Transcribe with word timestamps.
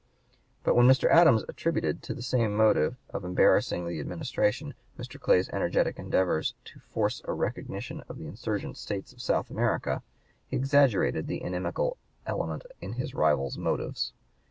But 0.63 0.73
when 0.75 0.87
Mr. 0.87 1.07
Adams 1.11 1.45
attributed 1.47 2.01
to 2.01 2.15
the 2.15 2.23
same 2.23 2.55
motive 2.55 2.95
of 3.11 3.23
embarrassing 3.23 3.83
the 3.85 3.91
(p. 3.91 3.97
152) 3.99 4.09
Administration 4.09 4.73
Mr. 4.97 5.19
Clay's 5.19 5.47
energetic 5.49 5.99
endeavors 5.99 6.55
to 6.65 6.79
force 6.79 7.21
a 7.25 7.33
recognition 7.33 8.01
of 8.09 8.17
the 8.17 8.25
insurgent 8.25 8.77
states 8.77 9.13
of 9.13 9.21
South 9.21 9.51
America, 9.51 10.01
he 10.47 10.55
exaggerated 10.57 11.27
the 11.27 11.43
inimical 11.43 11.97
element 12.25 12.65
in 12.81 12.93
his 12.93 13.13
rival's 13.13 13.59
motives. 13.59 14.11